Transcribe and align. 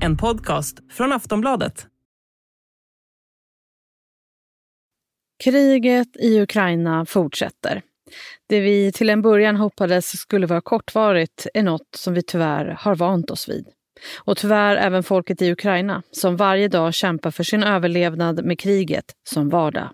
En 0.00 0.16
podcast 0.16 0.78
från 0.90 1.12
Aftonbladet. 1.12 1.86
Kriget 5.44 6.16
i 6.16 6.40
Ukraina 6.40 7.06
fortsätter. 7.06 7.82
Det 8.48 8.60
vi 8.60 8.92
till 8.92 9.10
en 9.10 9.22
början 9.22 9.56
hoppades 9.56 10.18
skulle 10.18 10.46
vara 10.46 10.60
kortvarigt 10.60 11.46
är 11.54 11.62
något 11.62 11.88
som 11.96 12.14
vi 12.14 12.22
tyvärr 12.22 12.66
har 12.80 12.96
vant 12.96 13.30
oss 13.30 13.48
vid. 13.48 13.68
Och 14.18 14.36
tyvärr 14.36 14.76
även 14.76 15.02
folket 15.02 15.42
i 15.42 15.52
Ukraina 15.52 16.02
som 16.10 16.36
varje 16.36 16.68
dag 16.68 16.94
kämpar 16.94 17.30
för 17.30 17.44
sin 17.44 17.62
överlevnad 17.62 18.44
med 18.44 18.58
kriget 18.58 19.04
som 19.28 19.48
vardag. 19.48 19.90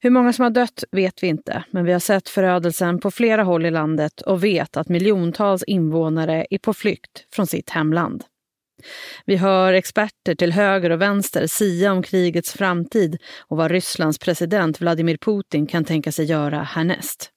Hur 0.00 0.10
många 0.10 0.32
som 0.32 0.42
har 0.42 0.50
dött 0.50 0.84
vet 0.92 1.22
vi 1.22 1.26
inte, 1.26 1.64
men 1.70 1.84
vi 1.84 1.92
har 1.92 2.00
sett 2.00 2.28
förödelsen 2.28 2.98
på 2.98 3.10
flera 3.10 3.42
håll 3.42 3.66
i 3.66 3.70
landet 3.70 4.20
och 4.20 4.44
vet 4.44 4.76
att 4.76 4.88
miljontals 4.88 5.62
invånare 5.62 6.46
är 6.50 6.58
på 6.58 6.74
flykt 6.74 7.34
från 7.34 7.46
sitt 7.46 7.70
hemland. 7.70 8.24
Vi 9.24 9.36
hör 9.36 9.72
experter 9.72 10.34
till 10.34 10.52
höger 10.52 10.90
och 10.90 11.00
vänster 11.00 11.46
sia 11.46 11.92
om 11.92 12.02
krigets 12.02 12.52
framtid 12.52 13.18
och 13.48 13.56
vad 13.56 13.70
Rysslands 13.70 14.18
president 14.18 14.80
Vladimir 14.80 15.16
Putin 15.16 15.66
kan 15.66 15.84
tänka 15.84 16.12
sig 16.12 16.24
göra 16.24 16.62
härnäst. 16.62 17.30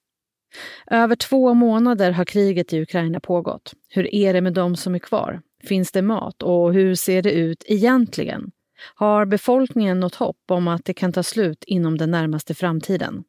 Över 0.92 1.16
två 1.16 1.54
månader 1.54 2.12
har 2.12 2.26
kriget 2.26 2.74
i 2.74 2.82
Ukraina 2.82 3.20
pågått. 3.20 3.74
Hur 3.90 4.16
är 4.16 4.34
det 4.34 4.42
med 4.42 4.54
de 4.54 4.76
som 4.76 4.96
är 4.96 5.00
kvar? 5.00 5.42
Finns 5.64 5.92
det 5.92 6.02
mat 6.02 6.44
och 6.44 6.74
hur 6.74 6.96
ser 6.96 7.22
det 7.22 7.32
ut 7.32 7.64
egentligen? 7.66 8.52
Har 8.96 9.26
befolkningen 9.26 10.00
något 10.00 10.16
hopp 10.16 10.52
om 10.52 10.68
att 10.68 10.86
det 10.86 10.94
kan 10.94 11.14
ta 11.14 11.24
slut 11.24 11.64
inom 11.68 11.98
den 11.98 12.12
närmaste 12.12 12.54
framtiden? 12.54 13.24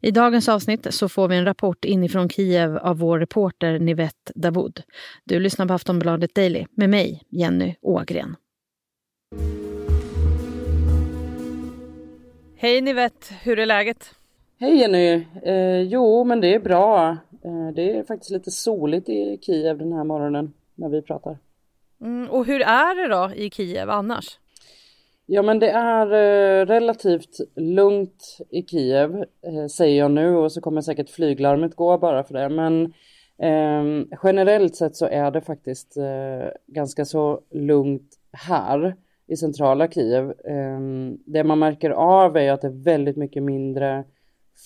I 0.00 0.10
dagens 0.10 0.48
avsnitt 0.48 0.86
så 0.94 1.08
får 1.08 1.28
vi 1.28 1.36
en 1.36 1.44
rapport 1.44 1.84
inifrån 1.84 2.28
Kiev 2.28 2.76
av 2.76 2.98
vår 2.98 3.18
reporter 3.18 3.78
Nivette 3.78 4.32
Davud. 4.34 4.82
Du 5.24 5.40
lyssnar 5.40 5.66
på 5.66 5.74
Aftonbladet 5.74 6.34
Daily 6.34 6.66
med 6.70 6.90
mig, 6.90 7.22
Jenny 7.28 7.74
Ågren. 7.80 8.36
Hej 12.56 12.80
Nivette, 12.80 13.34
hur 13.42 13.58
är 13.58 13.66
läget? 13.66 14.14
Hej 14.60 14.76
Jenny! 14.76 15.26
Eh, 15.42 15.80
jo, 15.80 16.24
men 16.24 16.40
det 16.40 16.54
är 16.54 16.60
bra. 16.60 17.16
Eh, 17.44 17.74
det 17.74 17.90
är 17.90 18.04
faktiskt 18.04 18.30
lite 18.30 18.50
soligt 18.50 19.08
i 19.08 19.38
Kiev 19.42 19.78
den 19.78 19.92
här 19.92 20.04
morgonen 20.04 20.52
när 20.74 20.88
vi 20.88 21.02
pratar. 21.02 21.38
Mm, 22.00 22.30
och 22.30 22.46
hur 22.46 22.60
är 22.60 22.94
det 22.94 23.14
då 23.14 23.30
i 23.34 23.50
Kiev 23.50 23.90
annars? 23.90 24.38
Ja 25.30 25.42
men 25.42 25.58
det 25.58 25.70
är 25.70 26.06
eh, 26.06 26.66
relativt 26.66 27.38
lugnt 27.56 28.38
i 28.50 28.62
Kiev 28.62 29.24
eh, 29.42 29.66
säger 29.66 29.98
jag 29.98 30.10
nu 30.10 30.36
och 30.36 30.52
så 30.52 30.60
kommer 30.60 30.80
säkert 30.80 31.10
flyglarmet 31.10 31.76
gå 31.76 31.98
bara 31.98 32.24
för 32.24 32.34
det 32.34 32.48
men 32.48 32.84
eh, 33.38 34.06
generellt 34.22 34.76
sett 34.76 34.96
så 34.96 35.06
är 35.06 35.30
det 35.30 35.40
faktiskt 35.40 35.96
eh, 35.96 36.48
ganska 36.66 37.04
så 37.04 37.40
lugnt 37.50 38.18
här 38.32 38.96
i 39.26 39.36
centrala 39.36 39.88
Kiev. 39.88 40.34
Ehm, 40.44 41.18
det 41.26 41.44
man 41.44 41.58
märker 41.58 41.90
av 41.90 42.36
är 42.36 42.52
att 42.52 42.60
det 42.60 42.68
är 42.68 42.84
väldigt 42.84 43.16
mycket 43.16 43.42
mindre 43.42 44.04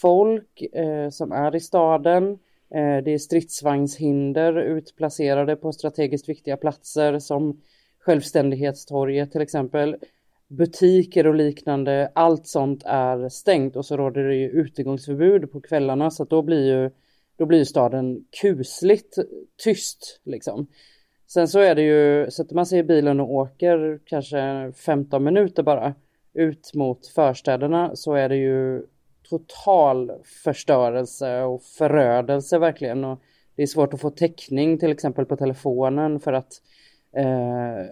folk 0.01 0.63
eh, 0.73 1.11
som 1.11 1.33
är 1.33 1.57
i 1.57 1.61
staden. 1.61 2.39
Eh, 2.75 3.05
det 3.05 3.11
är 3.11 3.19
stridsvagnshinder 3.19 4.57
utplacerade 4.57 5.57
på 5.57 5.73
strategiskt 5.73 6.29
viktiga 6.29 6.57
platser 6.57 7.19
som 7.19 7.61
Självständighetstorget 7.99 9.33
till 9.33 9.41
exempel 9.41 9.97
butiker 10.57 11.27
och 11.27 11.35
liknande, 11.35 12.13
allt 12.15 12.47
sånt 12.47 12.83
är 12.87 13.29
stängt 13.29 13.77
och 13.77 13.87
så 13.87 13.97
råder 13.97 14.23
det 14.25 14.35
ju 14.35 14.49
utegångsförbud 14.49 15.53
på 15.53 15.61
kvällarna 15.61 16.11
så 16.11 16.23
att 16.23 16.31
då 16.31 16.43
blir 16.43 16.67
ju 16.67 16.91
då 17.37 17.47
blir 17.47 17.65
staden 17.65 18.25
kusligt 18.43 19.17
tyst 19.65 20.21
liksom. 20.25 20.67
Sen 21.27 21.49
så 21.49 21.59
är 21.59 21.75
det 21.75 21.83
ju, 21.83 22.31
sätter 22.31 22.55
man 22.55 22.67
sig 22.67 22.79
i 22.79 22.83
bilen 22.83 23.21
och 23.21 23.35
åker 23.35 24.01
kanske 24.05 24.73
15 24.77 25.25
minuter 25.25 25.63
bara 25.63 25.95
ut 26.35 26.75
mot 26.75 27.07
förstäderna 27.07 27.97
så 27.97 28.15
är 28.15 28.29
det 28.29 28.37
ju 28.37 28.83
total 29.23 30.13
förstörelse 30.45 31.43
och 31.43 31.63
förödelse 31.63 32.59
verkligen. 32.59 33.05
Och 33.05 33.21
det 33.57 33.63
är 33.63 33.67
svårt 33.67 33.95
att 33.95 34.01
få 34.01 34.11
täckning 34.11 34.79
till 34.79 34.91
exempel 34.91 35.25
på 35.25 35.37
telefonen 35.37 36.21
för 36.21 36.33
att 36.33 36.53
eh, 37.17 37.87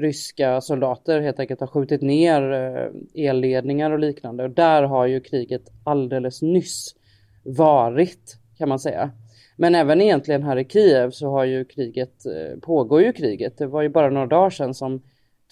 ryska 0.00 0.60
soldater 0.60 1.20
helt 1.20 1.40
enkelt 1.40 1.60
har 1.60 1.66
skjutit 1.66 2.02
ner 2.02 2.52
eh, 2.52 3.28
elledningar 3.28 3.90
och 3.90 3.98
liknande. 3.98 4.44
Och 4.44 4.50
där 4.50 4.82
har 4.82 5.06
ju 5.06 5.20
kriget 5.20 5.62
alldeles 5.84 6.42
nyss 6.42 6.94
varit 7.42 8.38
kan 8.58 8.68
man 8.68 8.78
säga. 8.78 9.10
Men 9.56 9.74
även 9.74 10.00
egentligen 10.00 10.42
här 10.42 10.56
i 10.56 10.64
Kiev 10.64 11.10
så 11.10 11.30
har 11.30 11.44
ju 11.44 11.64
kriget, 11.64 12.26
eh, 12.26 12.60
pågår 12.60 13.02
ju 13.02 13.12
kriget. 13.12 13.58
Det 13.58 13.66
var 13.66 13.82
ju 13.82 13.88
bara 13.88 14.10
några 14.10 14.26
dagar 14.26 14.50
sedan 14.50 14.74
som 14.74 15.02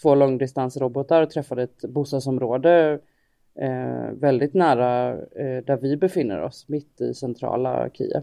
två 0.02 0.14
långdistansrobotar 0.14 1.26
träffade 1.26 1.62
ett 1.62 1.84
bostadsområde 1.88 2.98
eh, 3.58 4.10
väldigt 4.14 4.54
nära 4.54 5.10
eh, 5.12 5.64
där 5.64 5.76
vi 5.76 5.96
befinner 5.96 6.42
oss, 6.42 6.68
mitt 6.68 7.00
i 7.00 7.14
centrala 7.14 7.90
Kiev. 7.92 8.22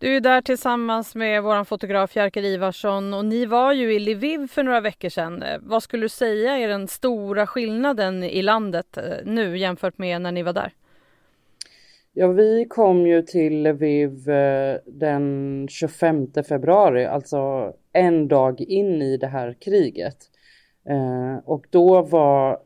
Du 0.00 0.16
är 0.16 0.20
där 0.20 0.40
tillsammans 0.40 1.14
med 1.14 1.42
vår 1.42 1.64
fotograf 1.64 2.16
Jerker 2.16 2.44
Ivarsson 2.44 3.14
och 3.14 3.24
ni 3.24 3.46
var 3.46 3.72
ju 3.72 3.94
i 3.94 3.98
Lviv 3.98 4.46
för 4.46 4.62
några 4.62 4.80
veckor 4.80 5.08
sedan. 5.08 5.44
Vad 5.60 5.82
skulle 5.82 6.04
du 6.04 6.08
säga 6.08 6.58
är 6.58 6.68
den 6.68 6.88
stora 6.88 7.46
skillnaden 7.46 8.22
i 8.24 8.42
landet 8.42 8.96
eh, 8.96 9.04
nu 9.24 9.58
jämfört 9.58 9.98
med 9.98 10.22
när 10.22 10.32
ni 10.32 10.42
var 10.42 10.52
där? 10.52 10.72
Ja, 12.12 12.28
vi 12.28 12.66
kom 12.68 13.06
ju 13.06 13.22
till 13.22 13.62
Lviv 13.62 14.30
eh, 14.30 14.76
den 14.86 15.66
25 15.70 16.28
februari, 16.48 17.04
alltså 17.04 17.72
en 17.92 18.28
dag 18.28 18.60
in 18.60 19.02
i 19.02 19.16
det 19.16 19.26
här 19.26 19.56
kriget. 19.60 20.16
Eh, 20.88 21.36
och 21.44 21.66
då 21.70 22.02
var 22.02 22.58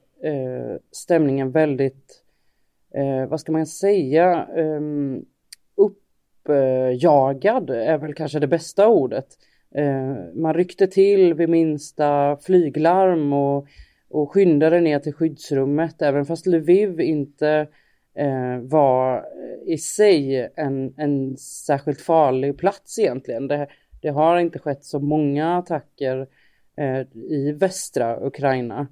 stämningen 0.92 1.50
väldigt, 1.50 2.22
vad 3.28 3.40
ska 3.40 3.52
man 3.52 3.66
säga, 3.66 4.48
ehm, 4.56 5.24
uppjagad 6.42 7.70
är 7.70 7.98
väl 7.98 8.14
kanske 8.14 8.38
det 8.38 8.46
bästa 8.46 8.88
ordet. 8.88 9.26
Eh, 9.74 10.34
man 10.34 10.54
ryckte 10.54 10.86
till 10.86 11.34
vid 11.34 11.48
minsta 11.48 12.36
flyglarm 12.36 13.32
och, 13.32 13.66
och 14.10 14.32
skyndade 14.32 14.80
ner 14.80 14.98
till 14.98 15.12
skyddsrummet 15.12 16.02
även 16.02 16.26
fast 16.26 16.46
Lviv 16.46 17.00
inte 17.00 17.66
eh, 18.14 18.58
var 18.62 19.24
i 19.66 19.78
sig 19.78 20.50
en, 20.56 20.94
en 20.96 21.36
särskilt 21.36 22.00
farlig 22.00 22.58
plats 22.58 22.98
egentligen. 22.98 23.48
Det, 23.48 23.66
det 24.02 24.08
har 24.08 24.38
inte 24.38 24.58
skett 24.58 24.84
så 24.84 24.98
många 25.00 25.58
attacker 25.58 26.26
eh, 26.76 27.00
i 27.14 27.52
västra 27.52 28.26
Ukraina. 28.26 28.86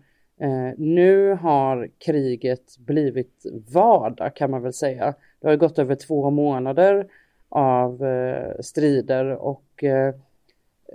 Nu 0.76 1.34
har 1.34 1.90
kriget 1.98 2.78
blivit 2.78 3.46
vardag 3.74 4.36
kan 4.36 4.50
man 4.50 4.62
väl 4.62 4.72
säga. 4.72 5.14
Det 5.40 5.48
har 5.48 5.56
gått 5.56 5.78
över 5.78 5.94
två 5.94 6.30
månader 6.30 7.06
av 7.50 8.04
eh, 8.04 8.60
strider 8.60 9.24
och 9.24 9.84
eh, 9.84 10.14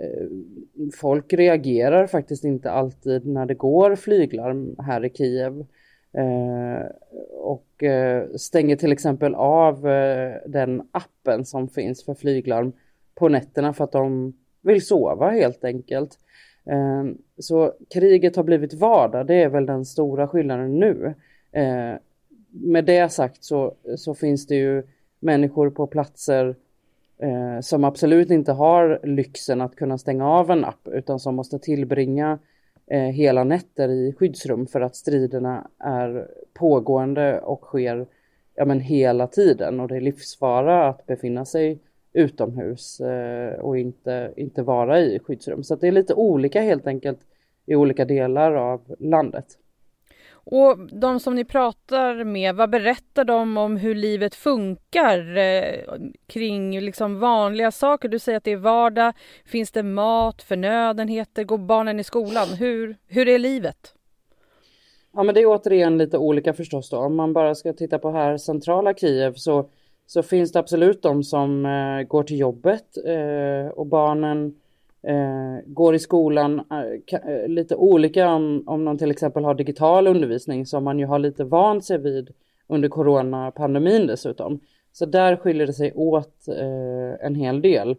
eh, 0.00 0.26
folk 0.94 1.32
reagerar 1.32 2.06
faktiskt 2.06 2.44
inte 2.44 2.70
alltid 2.70 3.26
när 3.26 3.46
det 3.46 3.54
går 3.54 3.96
flyglarm 3.96 4.76
här 4.78 5.04
i 5.04 5.10
Kiev. 5.10 5.66
Eh, 6.12 6.86
och 7.32 7.82
eh, 7.82 8.28
stänger 8.36 8.76
till 8.76 8.92
exempel 8.92 9.34
av 9.34 9.82
den 10.46 10.88
appen 10.90 11.44
som 11.44 11.68
finns 11.68 12.04
för 12.04 12.14
flyglarm 12.14 12.72
på 13.14 13.28
nätterna 13.28 13.72
för 13.72 13.84
att 13.84 13.92
de 13.92 14.34
vill 14.62 14.86
sova 14.86 15.30
helt 15.30 15.64
enkelt. 15.64 16.18
Så 17.38 17.72
kriget 17.94 18.36
har 18.36 18.44
blivit 18.44 18.74
vardag, 18.74 19.26
det 19.26 19.34
är 19.34 19.48
väl 19.48 19.66
den 19.66 19.84
stora 19.84 20.28
skillnaden 20.28 20.78
nu. 20.78 21.14
Med 22.50 22.84
det 22.84 23.12
sagt 23.12 23.44
så, 23.44 23.74
så 23.96 24.14
finns 24.14 24.46
det 24.46 24.54
ju 24.54 24.82
människor 25.20 25.70
på 25.70 25.86
platser 25.86 26.54
eh, 27.18 27.60
som 27.60 27.84
absolut 27.84 28.30
inte 28.30 28.52
har 28.52 29.00
lyxen 29.02 29.60
att 29.60 29.76
kunna 29.76 29.98
stänga 29.98 30.28
av 30.28 30.50
en 30.50 30.64
app 30.64 30.88
utan 30.88 31.20
som 31.20 31.34
måste 31.34 31.58
tillbringa 31.58 32.38
eh, 32.86 33.00
hela 33.00 33.44
nätter 33.44 33.88
i 33.88 34.12
skyddsrum 34.12 34.66
för 34.66 34.80
att 34.80 34.96
striderna 34.96 35.68
är 35.78 36.28
pågående 36.54 37.40
och 37.40 37.60
sker 37.60 38.06
ja, 38.54 38.64
men 38.64 38.80
hela 38.80 39.26
tiden 39.26 39.80
och 39.80 39.88
det 39.88 39.96
är 39.96 40.00
livsfara 40.00 40.88
att 40.88 41.06
befinna 41.06 41.44
sig 41.44 41.78
utomhus 42.12 43.00
eh, 43.00 43.58
och 43.58 43.78
inte, 43.78 44.32
inte 44.36 44.62
vara 44.62 45.00
i 45.00 45.18
skyddsrum. 45.18 45.64
Så 45.64 45.76
det 45.76 45.88
är 45.88 45.92
lite 45.92 46.14
olika 46.14 46.60
helt 46.60 46.86
enkelt 46.86 47.18
i 47.66 47.76
olika 47.76 48.04
delar 48.04 48.52
av 48.52 48.80
landet. 48.98 49.46
Och 50.50 50.78
de 50.78 51.20
som 51.20 51.34
ni 51.34 51.44
pratar 51.44 52.24
med, 52.24 52.54
vad 52.54 52.70
berättar 52.70 53.24
de 53.24 53.56
om 53.56 53.76
hur 53.76 53.94
livet 53.94 54.34
funkar 54.34 55.36
eh, 55.36 55.94
kring 56.26 56.80
liksom 56.80 57.20
vanliga 57.20 57.70
saker? 57.70 58.08
Du 58.08 58.18
säger 58.18 58.36
att 58.38 58.44
det 58.44 58.52
är 58.52 58.56
vardag. 58.56 59.12
Finns 59.44 59.72
det 59.72 59.82
mat, 59.82 60.42
förnödenheter? 60.42 61.44
Går 61.44 61.58
barnen 61.58 62.00
i 62.00 62.04
skolan? 62.04 62.48
Hur, 62.48 62.96
hur 63.06 63.28
är 63.28 63.38
livet? 63.38 63.94
Ja, 65.12 65.22
men 65.22 65.34
det 65.34 65.40
är 65.40 65.46
återigen 65.46 65.98
lite 65.98 66.18
olika 66.18 66.52
förstås 66.52 66.90
då. 66.90 66.96
Om 66.96 67.16
man 67.16 67.32
bara 67.32 67.54
ska 67.54 67.72
titta 67.72 67.98
på 67.98 68.10
här 68.10 68.36
centrala 68.36 68.94
Kiev 68.94 69.34
så, 69.34 69.68
så 70.06 70.22
finns 70.22 70.52
det 70.52 70.58
absolut 70.58 71.02
de 71.02 71.22
som 71.22 71.66
eh, 71.66 72.06
går 72.08 72.22
till 72.22 72.38
jobbet 72.38 72.96
eh, 73.06 73.72
och 73.72 73.86
barnen 73.86 74.54
eh, 75.06 75.58
går 75.66 75.94
i 75.94 75.98
skolan 75.98 76.60
eh, 76.70 77.20
eh, 77.20 77.48
lite 77.48 77.76
olika 77.76 78.28
om, 78.28 78.62
om 78.66 78.84
de 78.84 78.98
till 78.98 79.10
exempel 79.10 79.44
har 79.44 79.54
digital 79.54 80.06
undervisning 80.06 80.66
som 80.66 80.84
man 80.84 80.98
ju 80.98 81.06
har 81.06 81.18
lite 81.18 81.44
vant 81.44 81.84
sig 81.84 81.98
vid 81.98 82.30
under 82.66 82.88
coronapandemin 82.88 84.06
dessutom. 84.06 84.60
Så 84.92 85.06
där 85.06 85.36
skiljer 85.36 85.66
det 85.66 85.72
sig 85.72 85.92
åt 85.92 86.48
eh, 86.48 87.26
en 87.26 87.34
hel 87.34 87.62
del. 87.62 87.96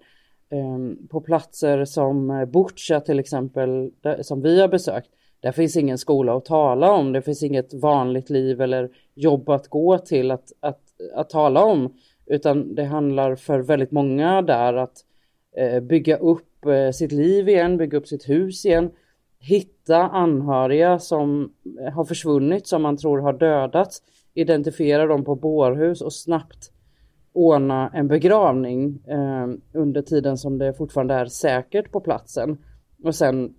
Ehm, 0.49 1.07
på 1.07 1.21
platser 1.21 1.85
som 1.85 2.31
eh, 2.31 2.45
Butja 2.45 2.99
till 2.99 3.19
exempel, 3.19 3.91
där, 4.01 4.23
som 4.23 4.41
vi 4.41 4.61
har 4.61 4.67
besökt, 4.67 5.09
där 5.39 5.51
finns 5.51 5.77
ingen 5.77 5.97
skola 5.97 6.33
att 6.35 6.45
tala 6.45 6.91
om. 6.91 7.13
Det 7.13 7.21
finns 7.21 7.43
inget 7.43 7.73
vanligt 7.73 8.29
liv 8.29 8.61
eller 8.61 8.89
jobb 9.15 9.49
att 9.49 9.67
gå 9.67 9.97
till 9.97 10.31
att, 10.31 10.51
att, 10.59 10.81
att 11.15 11.29
tala 11.29 11.63
om. 11.63 11.93
Utan 12.25 12.75
det 12.75 12.83
handlar 12.83 13.35
för 13.35 13.59
väldigt 13.59 13.91
många 13.91 14.41
där 14.41 14.73
att 14.73 14.97
eh, 15.57 15.79
bygga 15.79 16.17
upp 16.17 16.56
Eh, 16.69 16.91
sitt 16.91 17.11
liv 17.11 17.49
igen, 17.49 17.77
bygga 17.77 17.97
upp 17.97 18.07
sitt 18.07 18.29
hus 18.29 18.65
igen. 18.65 18.91
Hitta 19.39 19.97
anhöriga 19.97 20.99
som 20.99 21.53
eh, 21.81 21.93
har 21.93 22.05
försvunnit, 22.05 22.67
som 22.67 22.81
man 22.81 22.97
tror 22.97 23.19
har 23.19 23.33
dödats. 23.33 24.01
Identifiera 24.33 25.05
dem 25.05 25.23
på 25.23 25.35
bårhus 25.35 26.01
och 26.01 26.13
snabbt 26.13 26.71
ordna 27.37 27.89
en 27.93 28.07
begravning 28.07 28.99
eh, 29.07 29.47
under 29.73 30.01
tiden 30.01 30.37
som 30.37 30.57
det 30.57 30.73
fortfarande 30.73 31.13
är 31.13 31.25
säkert 31.25 31.91
på 31.91 32.01
platsen. 32.01 32.57
Och 33.03 33.15
sen 33.15 33.53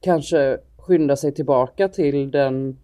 kanske 0.00 0.58
skynda 0.76 1.16
sig 1.16 1.34
tillbaka 1.34 1.88
till 1.88 2.30
den 2.30 2.78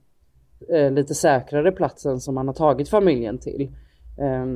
eh, 0.73 0.93
lite 0.93 1.15
säkrare 1.15 1.73
platsen 1.73 2.21
som 2.21 2.35
man 2.35 2.47
har 2.47 2.55
tagit 2.55 2.89
familjen 2.89 3.39
till. 3.39 3.71
Eh, 4.19 4.47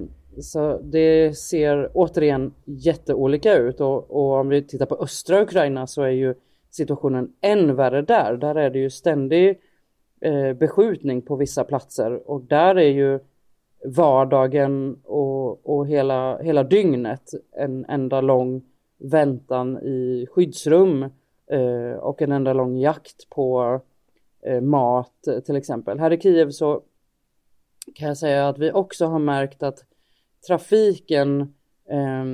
så 0.40 0.78
det 0.82 1.38
ser 1.38 1.90
återigen 1.94 2.54
jätteolika 2.64 3.54
ut 3.56 3.80
och, 3.80 4.10
och, 4.10 4.40
om 4.40 4.48
vi 4.48 4.62
tittar 4.62 4.86
på 4.86 4.94
östra 4.94 5.42
Ukraina 5.42 5.86
så 5.86 6.02
är 6.02 6.08
ju 6.08 6.34
situationen 6.70 7.32
än 7.40 7.76
värre 7.76 8.02
där. 8.02 8.36
Där 8.36 8.54
är 8.54 8.70
det 8.70 8.78
ju 8.78 8.90
ständig 8.90 9.60
eh, 10.20 10.52
beskjutning 10.52 11.22
på 11.22 11.36
vissa 11.36 11.64
platser 11.64 12.30
och 12.30 12.40
där 12.40 12.74
är 12.74 12.90
ju 12.90 13.18
vardagen 13.84 14.98
och, 15.04 15.66
och 15.66 15.86
hela, 15.86 16.38
hela 16.38 16.62
dygnet 16.62 17.30
en 17.52 17.84
enda 17.88 18.20
lång 18.20 18.62
väntan 18.98 19.78
i 19.78 20.26
skyddsrum 20.30 21.02
eh, 21.46 21.98
och 21.98 22.22
en 22.22 22.32
enda 22.32 22.52
lång 22.52 22.76
jakt 22.76 23.30
på 23.30 23.80
eh, 24.42 24.60
mat 24.60 25.28
till 25.46 25.56
exempel. 25.56 25.98
Här 25.98 26.12
i 26.12 26.20
Kiev 26.20 26.50
så 26.50 26.82
kan 27.94 28.08
jag 28.08 28.16
säga 28.16 28.48
att 28.48 28.58
vi 28.58 28.72
också 28.72 29.06
har 29.06 29.18
märkt 29.18 29.62
att 29.62 29.84
trafiken 30.46 31.40
eh, 31.90 32.24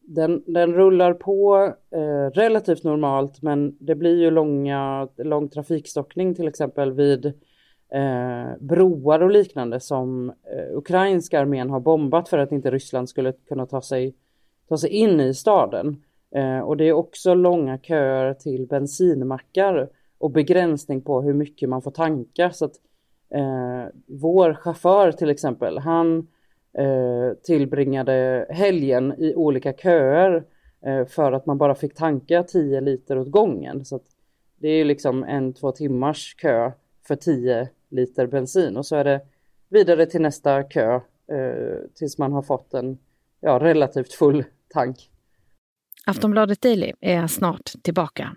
den, 0.00 0.42
den 0.46 0.72
rullar 0.72 1.14
på 1.14 1.56
eh, 1.90 2.30
relativt 2.34 2.84
normalt 2.84 3.42
men 3.42 3.76
det 3.80 3.94
blir 3.94 4.20
ju 4.20 4.30
långa, 4.30 5.08
lång 5.16 5.48
trafikstockning 5.48 6.34
till 6.34 6.48
exempel 6.48 6.92
vid 6.92 7.26
eh, 7.92 8.56
broar 8.60 9.20
och 9.20 9.30
liknande 9.30 9.80
som 9.80 10.30
eh, 10.30 10.76
ukrainska 10.76 11.40
armén 11.40 11.70
har 11.70 11.80
bombat 11.80 12.28
för 12.28 12.38
att 12.38 12.52
inte 12.52 12.70
Ryssland 12.70 13.08
skulle 13.08 13.32
kunna 13.32 13.66
ta 13.66 13.82
sig, 13.82 14.14
ta 14.68 14.78
sig 14.78 14.90
in 14.90 15.20
i 15.20 15.34
staden. 15.34 16.02
Eh, 16.34 16.58
och 16.58 16.76
det 16.76 16.84
är 16.84 16.92
också 16.92 17.34
långa 17.34 17.78
köer 17.78 18.34
till 18.34 18.66
bensinmackar 18.66 19.88
och 20.18 20.30
begränsning 20.30 21.02
på 21.02 21.22
hur 21.22 21.34
mycket 21.34 21.68
man 21.68 21.82
får 21.82 21.90
tanka. 21.90 22.50
Så 22.50 22.64
att, 22.64 22.74
eh, 23.34 23.84
vår 24.06 24.54
chaufför 24.54 25.12
till 25.12 25.30
exempel, 25.30 25.78
han 25.78 26.26
eh, 26.78 27.36
tillbringade 27.42 28.46
helgen 28.50 29.14
i 29.18 29.34
olika 29.34 29.72
köer 29.72 30.44
eh, 30.86 31.06
för 31.06 31.32
att 31.32 31.46
man 31.46 31.58
bara 31.58 31.74
fick 31.74 31.94
tanka 31.94 32.42
10 32.42 32.80
liter 32.80 33.18
åt 33.18 33.30
gången. 33.30 33.84
Så 33.84 34.00
det 34.56 34.68
är 34.68 34.84
liksom 34.84 35.24
en, 35.24 35.54
två 35.54 35.72
timmars 35.72 36.34
kö 36.34 36.72
för 37.06 37.16
10 37.16 37.68
liter 37.90 38.26
bensin 38.26 38.76
och 38.76 38.86
så 38.86 38.96
är 38.96 39.04
det 39.04 39.20
vidare 39.68 40.06
till 40.06 40.22
nästa 40.22 40.62
kö 40.62 40.94
eh, 40.94 41.00
tills 41.94 42.18
man 42.18 42.32
har 42.32 42.42
fått 42.42 42.74
en 42.74 42.98
ja, 43.40 43.58
relativt 43.58 44.12
full 44.12 44.44
tank. 44.68 45.10
Aftonbladet 46.06 46.60
Daily 46.60 46.92
är 47.00 47.26
snart 47.26 47.72
tillbaka. 47.82 48.36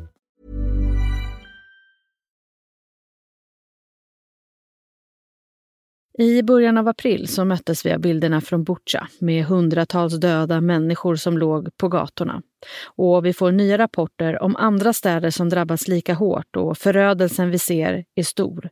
I 6.21 6.43
början 6.43 6.77
av 6.77 6.87
april 6.87 7.27
så 7.27 7.45
möttes 7.45 7.85
vi 7.85 7.93
av 7.93 7.99
bilderna 7.99 8.41
från 8.41 8.63
Butja 8.63 9.07
med 9.19 9.45
hundratals 9.45 10.19
döda 10.19 10.61
människor 10.61 11.15
som 11.15 11.37
låg 11.37 11.77
på 11.77 11.87
gatorna. 11.87 12.41
Och 12.95 13.25
vi 13.25 13.33
får 13.33 13.51
nya 13.51 13.77
rapporter 13.77 14.43
om 14.43 14.55
andra 14.55 14.93
städer 14.93 15.29
som 15.29 15.49
drabbats 15.49 15.87
lika 15.87 16.13
hårt 16.13 16.55
och 16.55 16.77
förödelsen 16.77 17.49
vi 17.49 17.59
ser 17.59 18.05
är 18.15 18.23
stor. 18.23 18.69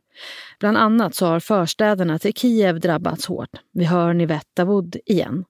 Bland 0.60 0.76
annat 0.76 1.14
så 1.14 1.26
har 1.26 1.40
förstäderna 1.40 2.18
till 2.18 2.32
Kiev 2.34 2.80
drabbats 2.80 3.26
hårt. 3.26 3.50
Vi 3.72 3.84
hör 3.84 4.14
Nivetavod 4.14 4.96
igen. 5.06 5.44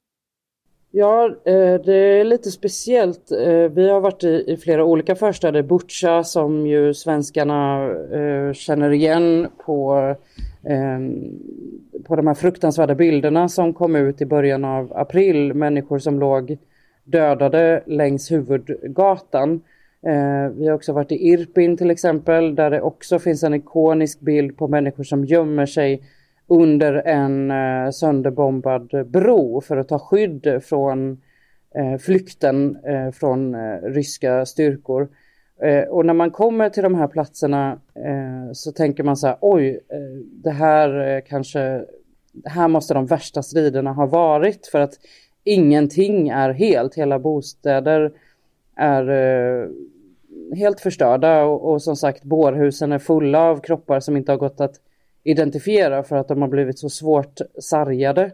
Ja, 0.90 1.24
eh, 1.44 1.80
det 1.84 1.94
är 1.94 2.24
lite 2.24 2.50
speciellt. 2.50 3.32
Eh, 3.32 3.70
vi 3.70 3.90
har 3.90 4.00
varit 4.00 4.24
i 4.24 4.56
flera 4.62 4.84
olika 4.84 5.14
förstäder. 5.14 5.62
Butja 5.62 6.24
som 6.24 6.66
ju 6.66 6.94
svenskarna 6.94 7.90
eh, 7.90 8.52
känner 8.52 8.90
igen 8.90 9.48
på 9.66 10.14
Ehm, 10.64 11.38
på 12.04 12.16
de 12.16 12.26
här 12.26 12.34
fruktansvärda 12.34 12.94
bilderna 12.94 13.48
som 13.48 13.74
kom 13.74 13.96
ut 13.96 14.20
i 14.20 14.26
början 14.26 14.64
av 14.64 14.92
april, 14.96 15.54
människor 15.54 15.98
som 15.98 16.20
låg 16.20 16.58
dödade 17.04 17.82
längs 17.86 18.32
huvudgatan. 18.32 19.60
Ehm, 20.06 20.58
vi 20.58 20.68
har 20.68 20.74
också 20.74 20.92
varit 20.92 21.12
i 21.12 21.28
Irpin 21.28 21.76
till 21.76 21.90
exempel 21.90 22.54
där 22.54 22.70
det 22.70 22.80
också 22.80 23.18
finns 23.18 23.42
en 23.42 23.54
ikonisk 23.54 24.20
bild 24.20 24.56
på 24.56 24.68
människor 24.68 25.04
som 25.04 25.24
gömmer 25.24 25.66
sig 25.66 26.02
under 26.46 26.94
en 26.94 27.50
eh, 27.50 27.90
sönderbombad 27.90 29.06
bro 29.06 29.60
för 29.60 29.76
att 29.76 29.88
ta 29.88 29.98
skydd 29.98 30.60
från 30.64 31.20
eh, 31.74 31.98
flykten 31.98 32.76
eh, 32.84 33.10
från 33.10 33.56
ryska 33.82 34.46
styrkor. 34.46 35.08
Eh, 35.62 35.82
och 35.82 36.06
när 36.06 36.14
man 36.14 36.30
kommer 36.30 36.70
till 36.70 36.82
de 36.82 36.94
här 36.94 37.06
platserna 37.06 37.78
eh, 37.94 38.52
så 38.52 38.72
tänker 38.72 39.02
man 39.02 39.16
så 39.16 39.26
här, 39.26 39.36
oj, 39.40 39.80
eh, 39.88 39.98
det 40.42 40.50
här 40.50 41.08
eh, 41.08 41.20
kanske, 41.28 41.84
här 42.44 42.68
måste 42.68 42.94
de 42.94 43.06
värsta 43.06 43.42
striderna 43.42 43.92
ha 43.92 44.06
varit 44.06 44.66
för 44.66 44.80
att 44.80 44.94
ingenting 45.44 46.28
är 46.28 46.50
helt, 46.50 46.94
hela 46.94 47.18
bostäder 47.18 48.12
är 48.76 49.08
eh, 49.10 49.68
helt 50.56 50.80
förstörda 50.80 51.44
och, 51.44 51.72
och, 51.72 51.82
som 51.82 51.96
sagt 51.96 52.24
bårhusen 52.24 52.92
är 52.92 52.98
fulla 52.98 53.40
av 53.40 53.60
kroppar 53.60 54.00
som 54.00 54.16
inte 54.16 54.32
har 54.32 54.36
gått 54.36 54.60
att 54.60 54.74
identifiera 55.24 56.02
för 56.02 56.16
att 56.16 56.28
de 56.28 56.42
har 56.42 56.48
blivit 56.48 56.78
så 56.78 56.88
svårt 56.88 57.40
sargade. 57.58 58.30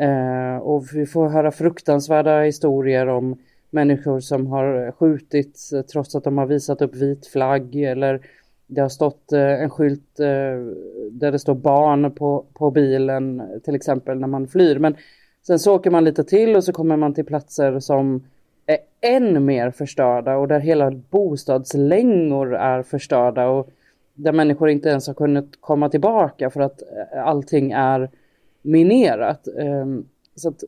Eh, 0.00 0.56
och 0.56 0.84
vi 0.94 1.06
får 1.06 1.28
höra 1.28 1.50
fruktansvärda 1.50 2.40
historier 2.42 3.06
om 3.06 3.38
människor 3.72 4.20
som 4.20 4.46
har 4.46 4.92
skjutits 4.92 5.72
eh, 5.72 5.82
trots 5.82 6.14
att 6.14 6.24
de 6.24 6.38
har 6.38 6.46
visat 6.46 6.82
upp 6.82 6.94
vit 6.94 7.26
flagg 7.26 7.76
eller 7.76 8.20
det 8.66 8.80
har 8.80 8.88
stått 8.88 9.32
eh, 9.32 9.62
en 9.62 9.70
skylt 9.70 10.20
eh, 10.20 10.26
där 11.10 11.32
det 11.32 11.38
står 11.38 11.54
barn 11.54 12.12
på, 12.12 12.44
på 12.52 12.70
bilen 12.70 13.42
till 13.64 13.74
exempel 13.74 14.18
när 14.18 14.28
man 14.28 14.48
flyr. 14.48 14.78
Men 14.78 14.96
sen 15.46 15.58
så 15.58 15.74
åker 15.74 15.90
man 15.90 16.04
lite 16.04 16.24
till 16.24 16.56
och 16.56 16.64
så 16.64 16.72
kommer 16.72 16.96
man 16.96 17.14
till 17.14 17.24
platser 17.24 17.80
som 17.80 18.24
är 18.66 18.78
än 19.00 19.44
mer 19.44 19.70
förstörda 19.70 20.36
och 20.36 20.48
där 20.48 20.60
hela 20.60 20.90
bostadslängor 20.90 22.56
är 22.56 22.82
förstörda 22.82 23.48
och 23.48 23.70
där 24.14 24.32
människor 24.32 24.68
inte 24.68 24.88
ens 24.88 25.06
har 25.06 25.14
kunnat 25.14 25.46
komma 25.60 25.88
tillbaka 25.88 26.50
för 26.50 26.60
att 26.60 26.82
allting 27.24 27.72
är 27.72 28.10
minerat. 28.62 29.48
Ehm, 29.58 30.04
så 30.34 30.48
att 30.48 30.64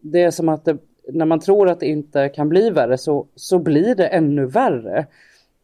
det 0.00 0.22
är 0.22 0.30
som 0.30 0.48
att 0.48 0.64
det 0.64 0.78
när 1.08 1.24
man 1.24 1.40
tror 1.40 1.68
att 1.68 1.80
det 1.80 1.86
inte 1.86 2.28
kan 2.28 2.48
bli 2.48 2.70
värre 2.70 2.98
så, 2.98 3.26
så 3.34 3.58
blir 3.58 3.94
det 3.94 4.06
ännu 4.06 4.46
värre. 4.46 5.06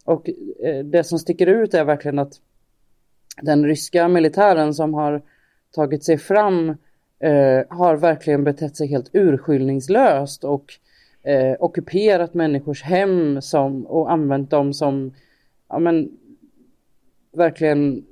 Och 0.04 0.30
eh, 0.62 0.84
det 0.84 1.04
som 1.04 1.18
sticker 1.18 1.46
ut 1.46 1.74
är 1.74 1.84
verkligen 1.84 2.18
att 2.18 2.40
den 3.42 3.66
ryska 3.66 4.08
militären 4.08 4.74
som 4.74 4.94
har 4.94 5.22
tagit 5.74 6.04
sig 6.04 6.18
fram 6.18 6.68
eh, 7.18 7.60
har 7.68 7.96
verkligen 7.96 8.44
betett 8.44 8.76
sig 8.76 8.86
helt 8.86 9.10
urskillningslöst 9.12 10.44
och 10.44 10.74
eh, 11.22 11.56
ockuperat 11.58 12.34
människors 12.34 12.82
hem 12.82 13.42
som, 13.42 13.86
och 13.86 14.12
använt 14.12 14.50
dem 14.50 14.74
som 14.74 15.14
ja, 15.68 15.78
men, 15.78 16.10
verkligen 17.32 18.04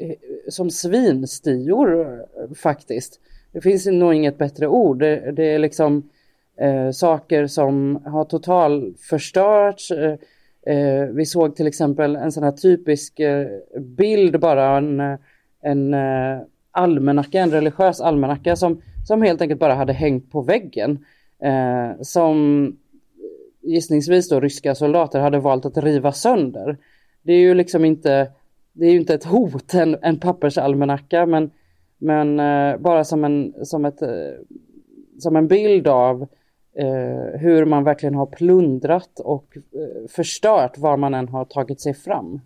eh, 0.00 0.14
som 0.48 0.70
svinstior 0.70 2.20
eh, 2.20 2.54
faktiskt. 2.54 3.20
Det 3.52 3.60
finns 3.60 3.86
nog 3.86 4.14
inget 4.14 4.38
bättre 4.38 4.68
ord. 4.68 4.98
Det, 4.98 5.32
det 5.32 5.44
är 5.44 5.58
liksom 5.58 6.08
eh, 6.60 6.90
saker 6.90 7.46
som 7.46 8.02
har 8.04 8.24
total 8.24 8.94
förstörts. 9.10 9.90
Eh, 9.90 10.16
eh, 10.74 11.06
vi 11.06 11.26
såg 11.26 11.56
till 11.56 11.66
exempel 11.66 12.16
en 12.16 12.32
sån 12.32 12.44
här 12.44 12.52
typisk 12.52 13.20
eh, 13.20 13.46
bild, 13.80 14.40
bara 14.40 14.76
en, 14.76 15.00
en 15.62 15.94
eh, 15.94 16.40
almanacka, 16.70 17.40
en 17.40 17.50
religiös 17.50 18.00
almanacka 18.00 18.56
som, 18.56 18.82
som 19.06 19.22
helt 19.22 19.42
enkelt 19.42 19.60
bara 19.60 19.74
hade 19.74 19.92
hängt 19.92 20.30
på 20.30 20.42
väggen. 20.42 21.04
Eh, 21.42 22.00
som 22.00 22.66
gissningsvis 23.62 24.28
då 24.28 24.40
ryska 24.40 24.74
soldater 24.74 25.20
hade 25.20 25.38
valt 25.38 25.66
att 25.66 25.78
riva 25.78 26.12
sönder. 26.12 26.76
Det 27.22 27.32
är 27.32 27.38
ju 27.38 27.54
liksom 27.54 27.84
inte, 27.84 28.30
det 28.72 28.86
är 28.86 28.90
ju 28.90 28.98
inte 28.98 29.14
ett 29.14 29.24
hot, 29.24 29.74
en, 29.74 29.96
en 30.02 30.18
pappersalmanacka, 30.18 31.26
men, 31.26 31.50
men 31.98 32.40
eh, 32.40 32.76
bara 32.76 33.04
som 33.04 33.24
en, 33.24 33.54
som, 33.62 33.84
ett, 33.84 34.02
eh, 34.02 34.08
som 35.18 35.36
en 35.36 35.48
bild 35.48 35.88
av 35.88 36.28
eh, 36.74 37.40
hur 37.40 37.64
man 37.64 37.84
verkligen 37.84 38.14
har 38.14 38.26
plundrat 38.26 39.20
och 39.20 39.56
eh, 39.56 40.08
förstört 40.08 40.78
var 40.78 40.96
man 40.96 41.14
än 41.14 41.28
har 41.28 41.44
tagit 41.44 41.80
sig 41.80 41.94
fram. 41.94 42.40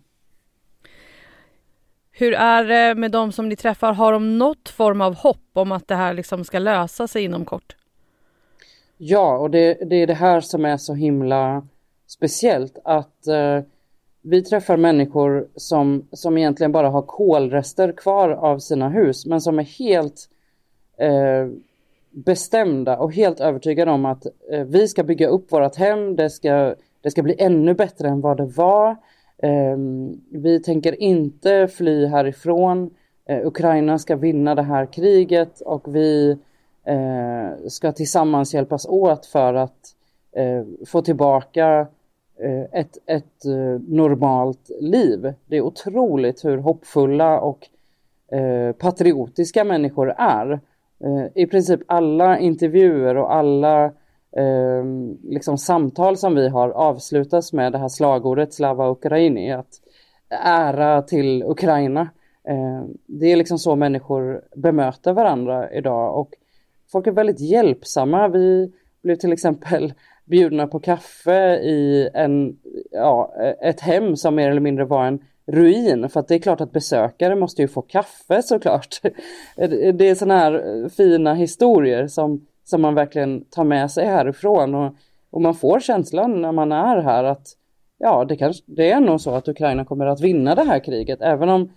Hur 2.11 2.33
är 2.33 2.63
det 2.63 2.95
med 2.95 3.11
de 3.11 3.31
som 3.31 3.49
ni 3.49 3.55
träffar? 3.55 3.93
Har 3.93 4.13
de 4.13 4.37
något 4.37 4.69
form 4.69 5.01
av 5.01 5.15
hopp 5.15 5.49
om 5.53 5.71
att 5.71 5.87
det 5.87 5.95
här 5.95 6.13
liksom 6.13 6.43
ska 6.43 6.59
lösa 6.59 7.07
sig 7.07 7.23
inom 7.23 7.45
kort? 7.45 7.75
Ja, 8.97 9.37
och 9.37 9.51
det, 9.51 9.73
det 9.73 9.95
är 9.95 10.07
det 10.07 10.13
här 10.13 10.41
som 10.41 10.65
är 10.65 10.77
så 10.77 10.93
himla 10.93 11.67
speciellt 12.07 12.79
att 12.83 13.27
eh, 13.27 13.61
vi 14.21 14.43
träffar 14.43 14.77
människor 14.77 15.47
som, 15.55 16.07
som 16.11 16.37
egentligen 16.37 16.71
bara 16.71 16.89
har 16.89 17.01
kolrester 17.01 17.91
kvar 17.91 18.29
av 18.29 18.59
sina 18.59 18.89
hus 18.89 19.25
men 19.25 19.41
som 19.41 19.59
är 19.59 19.63
helt 19.63 20.29
eh, 20.97 21.47
bestämda 22.15 22.97
och 22.97 23.13
helt 23.13 23.39
övertygade 23.39 23.91
om 23.91 24.05
att 24.05 24.25
eh, 24.51 24.63
vi 24.63 24.87
ska 24.87 25.03
bygga 25.03 25.27
upp 25.27 25.51
vårt 25.51 25.75
hem, 25.75 26.15
det 26.15 26.29
ska, 26.29 26.75
det 27.01 27.11
ska 27.11 27.23
bli 27.23 27.35
ännu 27.37 27.73
bättre 27.73 28.07
än 28.07 28.21
vad 28.21 28.37
det 28.37 28.45
var. 28.45 28.89
Eh, 29.37 29.77
vi 30.29 30.61
tänker 30.65 31.01
inte 31.01 31.67
fly 31.67 32.05
härifrån. 32.05 32.89
Eh, 33.25 33.47
Ukraina 33.47 33.99
ska 33.99 34.15
vinna 34.15 34.55
det 34.55 34.61
här 34.61 34.85
kriget 34.85 35.61
och 35.61 35.95
vi 35.95 36.37
eh, 36.85 37.67
ska 37.67 37.91
tillsammans 37.91 38.53
hjälpas 38.53 38.85
åt 38.85 39.25
för 39.25 39.53
att 39.53 39.95
eh, 40.31 40.63
få 40.85 41.01
tillbaka 41.01 41.87
eh, 42.39 42.79
ett, 42.79 42.97
ett 43.05 43.45
eh, 43.45 43.81
normalt 43.87 44.71
liv. 44.79 45.33
Det 45.45 45.57
är 45.57 45.61
otroligt 45.61 46.45
hur 46.45 46.57
hoppfulla 46.57 47.39
och 47.39 47.69
patriotiska 48.77 49.63
människor 49.63 50.13
är. 50.17 50.59
Eh, 51.03 51.43
I 51.43 51.47
princip 51.47 51.81
alla 51.87 52.39
intervjuer 52.39 53.17
och 53.17 53.33
alla 53.33 53.85
eh, 54.37 54.85
liksom 55.23 55.57
samtal 55.57 56.17
som 56.17 56.35
vi 56.35 56.49
har 56.49 56.69
avslutas 56.69 57.53
med 57.53 57.71
det 57.71 57.77
här 57.77 57.87
slagordet 57.87 58.53
Slava 58.53 58.89
Ukraini, 58.89 59.51
att 59.51 59.81
ära 60.43 61.01
till 61.01 61.43
Ukraina. 61.43 62.01
Eh, 62.47 62.83
det 63.05 63.31
är 63.31 63.35
liksom 63.35 63.59
så 63.59 63.75
människor 63.75 64.41
bemöter 64.55 65.13
varandra 65.13 65.71
idag 65.71 66.19
och 66.19 66.29
folk 66.91 67.07
är 67.07 67.11
väldigt 67.11 67.39
hjälpsamma. 67.39 68.27
Vi 68.27 68.71
blev 69.03 69.15
till 69.15 69.33
exempel 69.33 69.93
bjudna 70.25 70.67
på 70.67 70.79
kaffe 70.79 71.55
i 71.55 72.09
en, 72.13 72.57
ja, 72.91 73.33
ett 73.61 73.81
hem 73.81 74.15
som 74.15 74.35
mer 74.35 74.49
eller 74.49 74.61
mindre 74.61 74.85
var 74.85 75.05
en 75.05 75.19
ruin 75.47 76.09
för 76.09 76.19
att 76.19 76.27
det 76.27 76.35
är 76.35 76.39
klart 76.39 76.61
att 76.61 76.71
besökare 76.71 77.35
måste 77.35 77.61
ju 77.61 77.67
få 77.67 77.81
kaffe 77.81 78.41
såklart. 78.43 79.01
Det 79.93 80.09
är 80.09 80.15
sådana 80.15 80.39
här 80.39 80.83
eh, 80.83 80.89
fina 80.89 81.33
historier 81.33 82.07
som 82.07 82.45
som 82.65 82.81
man 82.81 82.95
verkligen 82.95 83.45
tar 83.45 83.63
med 83.63 83.91
sig 83.91 84.05
härifrån 84.05 84.75
och, 84.75 84.95
och 85.29 85.41
man 85.41 85.55
får 85.55 85.79
känslan 85.79 86.41
när 86.41 86.51
man 86.51 86.71
är 86.71 87.01
här 87.01 87.23
att 87.23 87.47
ja, 87.97 88.25
det, 88.25 88.37
kanske, 88.37 88.63
det 88.65 88.91
är 88.91 88.99
nog 88.99 89.21
så 89.21 89.35
att 89.35 89.47
Ukraina 89.47 89.85
kommer 89.85 90.05
att 90.05 90.21
vinna 90.21 90.55
det 90.55 90.63
här 90.63 90.79
kriget, 90.79 91.21
även 91.21 91.49
om 91.49 91.71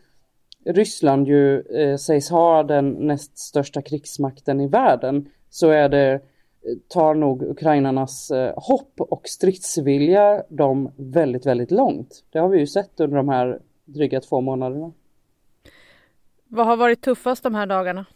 Ryssland 0.64 1.28
ju 1.28 1.60
eh, 1.60 1.96
sägs 1.96 2.30
ha 2.30 2.62
den 2.62 2.90
näst 2.90 3.38
största 3.38 3.82
krigsmakten 3.82 4.60
i 4.60 4.68
världen 4.68 5.28
så 5.50 5.70
är 5.70 5.88
det 5.88 6.20
tar 6.88 7.14
nog 7.14 7.42
ukrainarnas 7.42 8.30
eh, 8.30 8.52
hopp 8.56 9.00
och 9.00 9.22
stridsvilja 9.25 10.42
dem 10.48 10.92
väldigt, 10.96 11.46
väldigt 11.46 11.70
långt. 11.70 12.25
Det 12.30 12.38
har 12.38 12.48
vi 12.48 12.58
ju 12.58 12.66
sett 12.66 13.00
under 13.00 13.16
de 13.16 13.28
här 13.28 13.60
dryga 13.84 14.20
två 14.20 14.40
månaderna. 14.40 14.92
Vad 16.48 16.66
har 16.66 16.76
varit 16.76 17.00
tuffast 17.00 17.42
de 17.42 17.54
här 17.54 17.66
dagarna? 17.66 18.06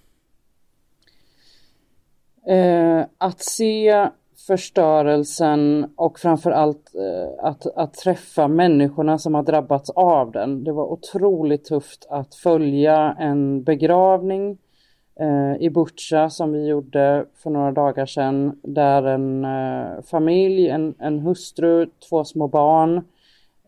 Eh, 2.46 3.04
att 3.18 3.40
se 3.40 4.08
förstörelsen 4.46 5.92
och 5.96 6.18
framförallt 6.18 6.94
eh, 6.94 7.44
att, 7.44 7.66
att 7.66 7.94
träffa 7.94 8.48
människorna 8.48 9.18
som 9.18 9.34
har 9.34 9.42
drabbats 9.42 9.90
av 9.90 10.32
den. 10.32 10.64
Det 10.64 10.72
var 10.72 10.92
otroligt 10.92 11.64
tufft 11.64 12.06
att 12.10 12.34
följa 12.34 13.16
en 13.18 13.62
begravning 13.62 14.58
Eh, 15.22 15.56
i 15.60 15.70
Butja 15.70 16.30
som 16.30 16.52
vi 16.52 16.66
gjorde 16.66 17.24
för 17.34 17.50
några 17.50 17.72
dagar 17.72 18.06
sedan 18.06 18.60
där 18.62 19.02
en 19.02 19.44
eh, 19.44 20.02
familj, 20.02 20.68
en, 20.68 20.94
en 20.98 21.18
hustru, 21.18 21.86
två 22.08 22.24
små 22.24 22.48
barn 22.48 22.96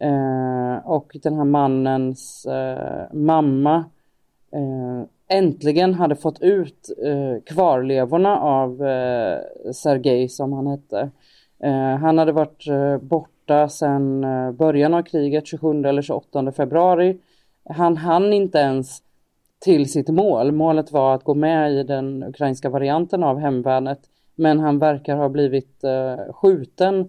eh, 0.01 0.87
och 0.87 1.17
den 1.23 1.35
här 1.35 1.45
mannens 1.45 2.47
eh, 2.47 3.13
mamma 3.13 3.85
eh, 4.53 5.37
äntligen 5.39 5.95
hade 5.95 6.17
fått 6.17 6.43
ut 6.43 6.91
eh, 7.05 7.55
kvarlevorna 7.55 8.39
av 8.39 8.87
eh, 8.87 9.39
Sergej 9.73 10.29
som 10.29 10.53
han 10.53 10.67
hette. 10.67 11.11
Eh, 11.63 11.97
han 11.97 12.19
hade 12.19 12.33
varit 12.33 12.69
eh, 12.69 12.99
borta 12.99 13.69
sedan 13.69 14.25
eh, 14.25 14.53
början 14.53 14.95
av 14.95 15.03
kriget, 15.03 15.47
27 15.47 15.85
eller 15.85 16.03
28 16.03 16.53
februari. 16.53 17.19
Han 17.69 17.97
hann 17.97 18.33
inte 18.33 18.59
ens 18.59 19.03
till 19.59 19.93
sitt 19.93 20.09
mål. 20.09 20.53
Målet 20.53 20.93
var 20.93 21.15
att 21.15 21.25
gå 21.25 21.35
med 21.35 21.73
i 21.73 21.83
den 21.83 22.23
ukrainska 22.23 22.71
varianten 22.71 23.23
av 23.23 23.39
hemvärnet. 23.39 24.01
Men 24.35 24.61
han 24.61 24.79
verkar 24.79 25.17
ha 25.17 25.29
blivit 25.29 25.85
eh, 25.85 26.33
skjuten 26.33 27.09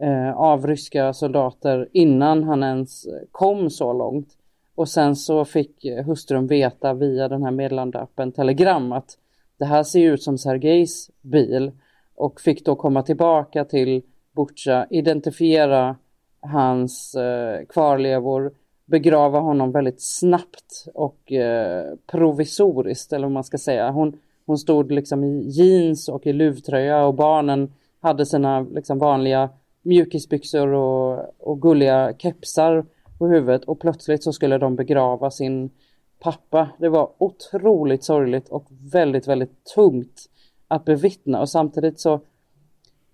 eh, 0.00 0.36
av 0.36 0.66
ryska 0.66 1.12
soldater 1.12 1.88
innan 1.92 2.44
han 2.44 2.62
ens 2.62 3.06
kom 3.30 3.70
så 3.70 3.92
långt. 3.92 4.28
Och 4.74 4.88
sen 4.88 5.16
så 5.16 5.44
fick 5.44 5.86
hustrun 6.06 6.46
veta 6.46 6.94
via 6.94 7.28
den 7.28 7.42
här 7.42 7.50
meddelandeappen 7.50 8.32
Telegram 8.32 8.92
att 8.92 9.18
det 9.58 9.64
här 9.64 9.82
ser 9.82 10.12
ut 10.12 10.22
som 10.22 10.38
Sergejs 10.38 11.10
bil 11.20 11.72
och 12.14 12.40
fick 12.40 12.64
då 12.64 12.76
komma 12.76 13.02
tillbaka 13.02 13.64
till 13.64 14.02
Butja, 14.36 14.86
identifiera 14.90 15.96
hans 16.40 17.14
eh, 17.14 17.66
kvarlevor, 17.68 18.52
begrava 18.92 19.40
honom 19.40 19.72
väldigt 19.72 20.02
snabbt 20.02 20.86
och 20.94 21.32
eh, 21.32 21.94
provisoriskt 22.06 23.12
eller 23.12 23.26
vad 23.26 23.32
man 23.32 23.44
ska 23.44 23.58
säga. 23.58 23.90
Hon, 23.90 24.18
hon 24.46 24.58
stod 24.58 24.92
liksom 24.92 25.24
i 25.24 25.48
jeans 25.48 26.08
och 26.08 26.26
i 26.26 26.32
luvtröja 26.32 27.04
och 27.04 27.14
barnen 27.14 27.72
hade 28.00 28.26
sina 28.26 28.60
liksom 28.60 28.98
vanliga 28.98 29.50
mjukisbyxor 29.82 30.68
och, 30.68 31.34
och 31.38 31.62
gulliga 31.62 32.12
kepsar 32.18 32.84
på 33.18 33.26
huvudet 33.26 33.64
och 33.64 33.80
plötsligt 33.80 34.24
så 34.24 34.32
skulle 34.32 34.58
de 34.58 34.76
begrava 34.76 35.30
sin 35.30 35.70
pappa. 36.20 36.68
Det 36.78 36.88
var 36.88 37.10
otroligt 37.18 38.04
sorgligt 38.04 38.48
och 38.48 38.66
väldigt, 38.92 39.28
väldigt 39.28 39.64
tungt 39.74 40.20
att 40.68 40.84
bevittna 40.84 41.40
och 41.40 41.48
samtidigt 41.48 42.00
så 42.00 42.20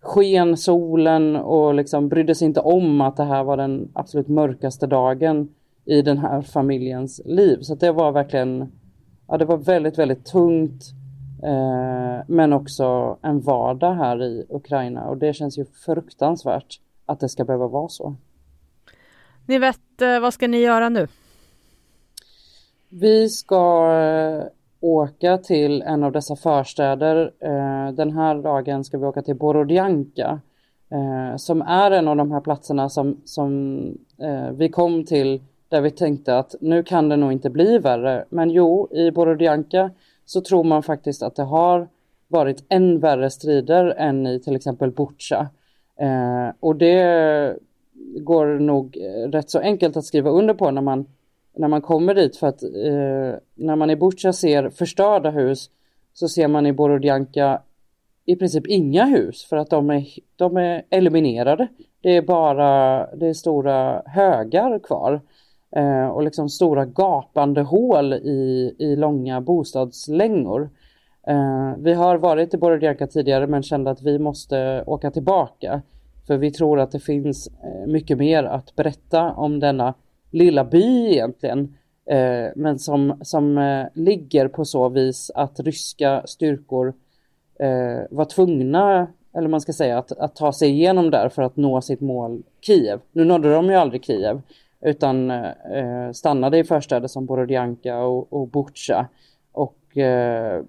sken 0.00 0.56
solen 0.56 1.36
och 1.36 1.74
liksom 1.74 2.08
brydde 2.08 2.34
sig 2.34 2.46
inte 2.46 2.60
om 2.60 3.00
att 3.00 3.16
det 3.16 3.24
här 3.24 3.44
var 3.44 3.56
den 3.56 3.90
absolut 3.94 4.28
mörkaste 4.28 4.86
dagen 4.86 5.48
i 5.88 6.02
den 6.02 6.18
här 6.18 6.42
familjens 6.42 7.20
liv. 7.24 7.58
Så 7.60 7.74
det 7.74 7.92
var 7.92 8.12
verkligen, 8.12 8.72
ja 9.28 9.36
det 9.36 9.44
var 9.44 9.56
väldigt, 9.56 9.98
väldigt 9.98 10.24
tungt 10.24 10.82
eh, 11.42 12.24
men 12.26 12.52
också 12.52 13.16
en 13.22 13.40
vardag 13.40 13.94
här 13.94 14.22
i 14.22 14.46
Ukraina 14.48 15.04
och 15.04 15.16
det 15.16 15.32
känns 15.32 15.58
ju 15.58 15.64
fruktansvärt 15.64 16.80
att 17.06 17.20
det 17.20 17.28
ska 17.28 17.44
behöva 17.44 17.68
vara 17.68 17.88
så. 17.88 18.16
Ni 19.46 19.58
vet, 19.58 20.02
eh, 20.02 20.20
vad 20.20 20.34
ska 20.34 20.48
ni 20.48 20.58
göra 20.58 20.88
nu? 20.88 21.08
Vi 22.88 23.28
ska 23.28 23.92
eh, 23.92 24.44
åka 24.80 25.38
till 25.38 25.82
en 25.82 26.04
av 26.04 26.12
dessa 26.12 26.36
förstäder. 26.36 27.32
Eh, 27.40 27.92
den 27.92 28.10
här 28.10 28.42
dagen 28.42 28.84
ska 28.84 28.98
vi 28.98 29.06
åka 29.06 29.22
till 29.22 29.36
Borodjanka 29.36 30.40
som 31.36 31.62
är 31.62 31.90
en 31.90 32.08
av 32.08 32.16
de 32.16 32.32
här 32.32 32.40
platserna 32.40 32.88
som, 32.88 33.20
som 33.24 33.78
vi 34.52 34.68
kom 34.68 35.04
till 35.04 35.40
där 35.68 35.80
vi 35.80 35.90
tänkte 35.90 36.38
att 36.38 36.54
nu 36.60 36.82
kan 36.82 37.08
det 37.08 37.16
nog 37.16 37.32
inte 37.32 37.50
bli 37.50 37.78
värre. 37.78 38.24
Men 38.28 38.50
jo, 38.50 38.88
i 38.90 39.10
Borodjanka 39.10 39.90
så 40.24 40.40
tror 40.40 40.64
man 40.64 40.82
faktiskt 40.82 41.22
att 41.22 41.36
det 41.36 41.42
har 41.42 41.88
varit 42.28 42.64
än 42.68 43.00
värre 43.00 43.30
strider 43.30 43.86
än 43.86 44.26
i 44.26 44.40
till 44.40 44.56
exempel 44.56 44.90
Butja. 44.90 45.48
Eh, 46.00 46.48
och 46.60 46.76
det 46.76 47.56
går 48.20 48.46
nog 48.46 48.96
eh, 48.96 49.30
rätt 49.30 49.50
så 49.50 49.58
enkelt 49.58 49.96
att 49.96 50.04
skriva 50.04 50.30
under 50.30 50.54
på 50.54 50.70
när 50.70 50.82
man, 50.82 51.06
när 51.56 51.68
man 51.68 51.80
kommer 51.80 52.14
dit 52.14 52.36
för 52.36 52.46
att 52.46 52.62
eh, 52.62 53.40
när 53.54 53.76
man 53.76 53.90
i 53.90 53.96
Butja 53.96 54.32
ser 54.32 54.70
förstörda 54.70 55.30
hus 55.30 55.70
så 56.12 56.28
ser 56.28 56.48
man 56.48 56.66
i 56.66 56.72
Borodjanka 56.72 57.62
i 58.24 58.36
princip 58.36 58.66
inga 58.66 59.04
hus 59.04 59.44
för 59.44 59.56
att 59.56 59.70
de 59.70 59.90
är, 59.90 60.06
de 60.36 60.56
är 60.56 60.82
eliminerade. 60.90 61.68
Det 62.00 62.16
är 62.16 62.22
bara 62.22 63.06
det 63.14 63.26
är 63.26 63.32
stora 63.32 64.02
högar 64.06 64.78
kvar 64.78 65.12
eh, 65.12 65.20
Eh, 65.76 66.08
och 66.08 66.22
liksom 66.22 66.48
stora 66.48 66.84
gapande 66.84 67.62
hål 67.62 68.12
i, 68.12 68.74
i 68.78 68.96
långa 68.96 69.40
bostadslängor. 69.40 70.70
Eh, 71.26 71.72
vi 71.78 71.94
har 71.94 72.16
varit 72.16 72.54
i 72.54 72.56
Borodjanka 72.56 73.06
tidigare 73.06 73.46
men 73.46 73.62
kände 73.62 73.90
att 73.90 74.02
vi 74.02 74.18
måste 74.18 74.84
åka 74.86 75.10
tillbaka 75.10 75.82
för 76.26 76.36
vi 76.36 76.50
tror 76.50 76.80
att 76.80 76.92
det 76.92 77.00
finns 77.00 77.46
eh, 77.46 77.86
mycket 77.86 78.18
mer 78.18 78.44
att 78.44 78.76
berätta 78.76 79.32
om 79.32 79.60
denna 79.60 79.94
lilla 80.30 80.64
by 80.64 81.12
egentligen 81.12 81.76
eh, 82.06 82.46
men 82.56 82.78
som, 82.78 83.18
som 83.22 83.58
eh, 83.58 83.86
ligger 83.94 84.48
på 84.48 84.64
så 84.64 84.88
vis 84.88 85.30
att 85.34 85.60
ryska 85.60 86.22
styrkor 86.26 86.94
eh, 87.60 88.06
var 88.10 88.24
tvungna, 88.24 89.06
eller 89.34 89.48
man 89.48 89.60
ska 89.60 89.72
säga, 89.72 89.98
att, 89.98 90.12
att 90.12 90.36
ta 90.36 90.52
sig 90.52 90.70
igenom 90.70 91.10
där 91.10 91.28
för 91.28 91.42
att 91.42 91.56
nå 91.56 91.80
sitt 91.80 92.00
mål 92.00 92.42
Kiev. 92.60 93.00
Nu 93.12 93.24
nådde 93.24 93.52
de 93.52 93.66
ju 93.66 93.74
aldrig 93.74 94.04
Kiev 94.04 94.40
utan 94.80 95.30
eh, 95.30 96.12
stannade 96.12 96.58
i 96.58 96.64
förstäder 96.64 97.08
som 97.08 97.26
Borodjanka 97.26 97.98
och, 97.98 98.32
och 98.32 98.48
Butja 98.48 99.08
och 99.52 99.96
eh, 99.96 100.62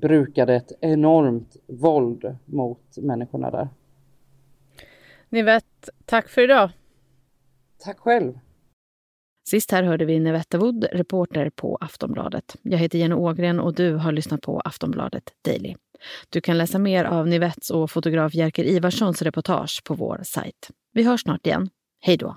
brukade 0.00 0.54
ett 0.54 0.72
enormt 0.80 1.56
våld 1.66 2.36
mot 2.44 2.96
människorna 2.96 3.50
där. 3.50 3.68
Ni 5.28 5.42
vet, 5.42 5.88
tack 6.04 6.28
för 6.28 6.42
idag. 6.42 6.70
Tack 7.78 7.98
själv. 7.98 8.38
Sist 9.48 9.70
här 9.70 9.82
hörde 9.82 10.04
vi 10.04 10.20
Nevetta 10.20 10.58
Wood, 10.58 10.84
reporter 10.92 11.50
på 11.50 11.78
Aftonbladet. 11.80 12.56
Jag 12.62 12.78
heter 12.78 12.98
Jenny 12.98 13.14
Ågren 13.14 13.60
och 13.60 13.74
du 13.74 13.94
har 13.94 14.12
lyssnat 14.12 14.40
på 14.40 14.60
Aftonbladet 14.60 15.32
Daily. 15.44 15.74
Du 16.28 16.40
kan 16.40 16.58
läsa 16.58 16.78
mer 16.78 17.04
av 17.04 17.28
Nivetts 17.28 17.70
och 17.70 17.90
fotograf 17.90 18.34
Jerker 18.34 18.64
Ivarssons 18.64 19.22
reportage 19.22 19.82
på 19.84 19.94
vår 19.94 20.20
sajt. 20.22 20.70
Vi 20.92 21.02
hörs 21.02 21.22
snart 21.22 21.46
igen. 21.46 21.70
Hej 22.00 22.16
då! 22.16 22.36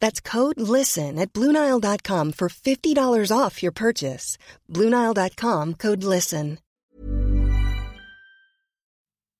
That's 0.00 0.20
code 0.20 0.60
LISTEN 0.60 1.18
at 1.18 1.32
Bluenile.com 1.32 2.32
for 2.32 2.48
$50 2.48 3.32
off 3.38 3.62
your 3.62 3.72
purchase. 3.72 4.38
Bluenile.com 4.72 5.74
code 5.74 6.04
LISTEN. 6.04 6.58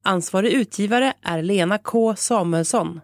Ansvarig 0.04 0.52
utgivare 0.52 1.12
är 1.22 1.42
Lena 1.42 1.78
K 1.78 2.16
Samuelsson. 2.16 3.00